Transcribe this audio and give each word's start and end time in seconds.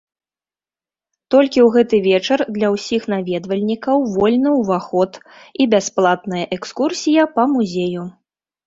Толькі 1.35 1.59
ў 1.67 1.73
гэты 1.75 1.99
вечар 2.07 2.39
для 2.57 2.67
ўсіх 2.77 3.01
наведвальнікаў 3.15 3.97
вольны 4.17 4.57
ўваход 4.63 5.11
і 5.61 5.71
бясплатная 5.77 6.45
экскурсія 6.61 7.23
па 7.39 7.43
музею. 7.55 8.03